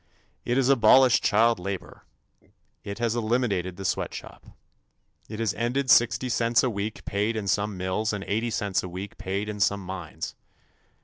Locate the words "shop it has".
4.15-5.53